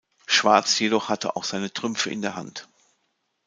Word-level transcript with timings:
Schwarz 0.25 0.79
jedoch 0.79 1.09
hat 1.09 1.27
auch 1.27 1.43
seine 1.43 1.71
Trümpfe 1.71 2.09
in 2.09 2.23
der 2.23 2.35
Hand. 2.35 2.67